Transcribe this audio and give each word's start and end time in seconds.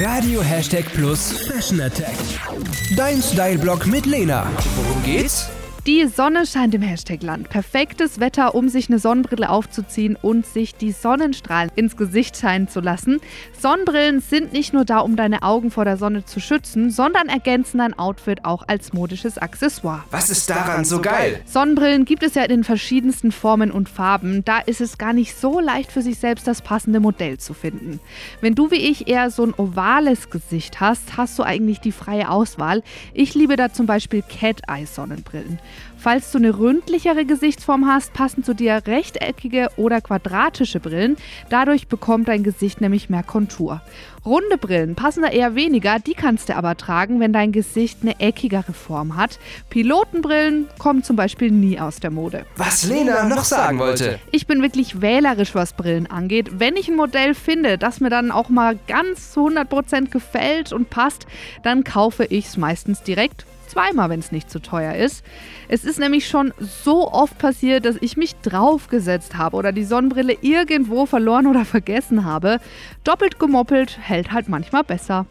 Radio 0.00 0.40
Hashtag 0.42 0.84
Plus 0.92 1.46
Fashion 1.46 1.80
Attack. 1.80 2.16
Dein 2.96 3.22
Style-Blog 3.22 3.86
mit 3.86 4.06
Lena. 4.06 4.50
Worum 4.76 5.02
geht's? 5.04 5.48
Die 5.86 6.06
Sonne 6.06 6.46
scheint 6.46 6.74
im 6.74 6.80
Hashtag-Land. 6.80 7.50
Perfektes 7.50 8.18
Wetter, 8.18 8.54
um 8.54 8.70
sich 8.70 8.88
eine 8.88 8.98
Sonnenbrille 8.98 9.50
aufzuziehen 9.50 10.16
und 10.16 10.46
sich 10.46 10.74
die 10.74 10.92
Sonnenstrahlen 10.92 11.70
ins 11.76 11.98
Gesicht 11.98 12.38
scheinen 12.38 12.68
zu 12.68 12.80
lassen. 12.80 13.20
Sonnenbrillen 13.60 14.20
sind 14.20 14.54
nicht 14.54 14.72
nur 14.72 14.86
da, 14.86 15.00
um 15.00 15.14
deine 15.14 15.42
Augen 15.42 15.70
vor 15.70 15.84
der 15.84 15.98
Sonne 15.98 16.24
zu 16.24 16.40
schützen, 16.40 16.90
sondern 16.90 17.28
ergänzen 17.28 17.76
dein 17.78 17.98
Outfit 17.98 18.46
auch 18.46 18.66
als 18.66 18.94
modisches 18.94 19.36
Accessoire. 19.36 20.04
Was 20.10 20.30
ist 20.30 20.48
daran 20.48 20.86
so 20.86 21.02
geil? 21.02 21.42
Sonnenbrillen 21.44 22.06
gibt 22.06 22.22
es 22.22 22.34
ja 22.34 22.44
in 22.44 22.48
den 22.48 22.64
verschiedensten 22.64 23.30
Formen 23.30 23.70
und 23.70 23.90
Farben. 23.90 24.42
Da 24.42 24.60
ist 24.60 24.80
es 24.80 24.96
gar 24.96 25.12
nicht 25.12 25.36
so 25.36 25.60
leicht 25.60 25.92
für 25.92 26.00
sich 26.00 26.18
selbst 26.18 26.46
das 26.46 26.62
passende 26.62 26.98
Modell 26.98 27.36
zu 27.36 27.52
finden. 27.52 28.00
Wenn 28.40 28.54
du 28.54 28.70
wie 28.70 28.76
ich 28.76 29.06
eher 29.06 29.30
so 29.30 29.44
ein 29.44 29.52
ovales 29.52 30.30
Gesicht 30.30 30.80
hast, 30.80 31.18
hast 31.18 31.38
du 31.38 31.42
eigentlich 31.42 31.80
die 31.80 31.92
freie 31.92 32.30
Auswahl. 32.30 32.82
Ich 33.12 33.34
liebe 33.34 33.56
da 33.56 33.70
zum 33.70 33.84
Beispiel 33.84 34.22
Cat-Eye-Sonnenbrillen. 34.22 35.58
Falls 35.96 36.30
du 36.32 36.38
eine 36.38 36.58
ründlichere 36.58 37.24
Gesichtsform 37.24 37.86
hast, 37.86 38.12
passen 38.12 38.44
zu 38.44 38.54
dir 38.54 38.82
rechteckige 38.86 39.68
oder 39.76 40.02
quadratische 40.02 40.78
Brillen. 40.78 41.16
Dadurch 41.48 41.88
bekommt 41.88 42.28
dein 42.28 42.42
Gesicht 42.42 42.82
nämlich 42.82 43.08
mehr 43.08 43.22
Kontur. 43.22 43.80
Runde 44.26 44.58
Brillen 44.58 44.96
passen 44.96 45.22
da 45.22 45.28
eher 45.28 45.54
weniger, 45.54 45.98
die 45.98 46.12
kannst 46.12 46.48
du 46.48 46.56
aber 46.56 46.76
tragen, 46.76 47.20
wenn 47.20 47.32
dein 47.32 47.52
Gesicht 47.52 47.98
eine 48.02 48.20
eckigere 48.20 48.72
Form 48.72 49.16
hat. 49.16 49.38
Pilotenbrillen 49.70 50.68
kommen 50.78 51.02
zum 51.02 51.16
Beispiel 51.16 51.50
nie 51.50 51.80
aus 51.80 52.00
der 52.00 52.10
Mode. 52.10 52.44
Was 52.56 52.84
Lena 52.84 53.26
noch 53.26 53.44
sagen 53.44 53.78
wollte. 53.78 54.18
Ich 54.30 54.46
bin 54.46 54.60
wirklich 54.62 55.00
wählerisch, 55.00 55.54
was 55.54 55.72
Brillen 55.72 56.06
angeht. 56.06 56.58
Wenn 56.58 56.76
ich 56.76 56.88
ein 56.88 56.96
Modell 56.96 57.34
finde, 57.34 57.78
das 57.78 58.00
mir 58.00 58.10
dann 58.10 58.30
auch 58.30 58.50
mal 58.50 58.78
ganz 58.88 59.32
zu 59.32 59.48
100% 59.48 60.10
gefällt 60.10 60.72
und 60.72 60.90
passt, 60.90 61.26
dann 61.62 61.84
kaufe 61.84 62.24
ich 62.24 62.46
es 62.46 62.56
meistens 62.56 63.02
direkt 63.02 63.46
zweimal, 63.74 64.08
wenn 64.08 64.20
es 64.20 64.32
nicht 64.32 64.50
zu 64.50 64.60
teuer 64.60 64.94
ist. 64.94 65.24
Es 65.68 65.84
ist 65.84 65.98
nämlich 65.98 66.28
schon 66.28 66.54
so 66.58 67.10
oft 67.10 67.36
passiert, 67.38 67.84
dass 67.84 67.96
ich 68.00 68.16
mich 68.16 68.36
draufgesetzt 68.36 69.36
habe 69.36 69.56
oder 69.56 69.72
die 69.72 69.84
Sonnenbrille 69.84 70.36
irgendwo 70.40 71.06
verloren 71.06 71.46
oder 71.48 71.64
vergessen 71.64 72.24
habe. 72.24 72.60
Doppelt 73.02 73.38
gemoppelt 73.38 73.98
hält 74.00 74.32
halt 74.32 74.48
manchmal 74.48 74.84
besser. 74.84 75.26